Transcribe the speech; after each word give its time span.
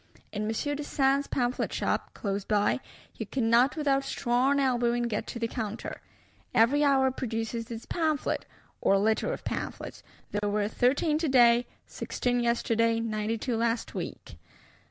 In 0.31 0.47
Monsieur 0.47 0.73
Dessein's 0.73 1.27
Pamphlet 1.27 1.71
shop, 1.71 2.15
close 2.15 2.43
by, 2.43 2.79
you 3.13 3.27
cannot 3.27 3.75
without 3.75 4.03
strong 4.03 4.59
elbowing 4.59 5.03
get 5.03 5.27
to 5.27 5.37
the 5.37 5.47
counter: 5.47 6.01
every 6.55 6.83
hour 6.83 7.11
produces 7.11 7.69
its 7.69 7.85
pamphlet, 7.85 8.47
or 8.81 8.97
litter 8.97 9.31
of 9.31 9.43
pamphlets; 9.45 10.01
"there 10.31 10.49
were 10.49 10.67
thirteen 10.67 11.19
today, 11.19 11.67
sixteen 11.85 12.39
yesterday, 12.39 12.99
nine 12.99 13.37
two 13.37 13.55
last 13.55 13.93
week." 13.93 14.39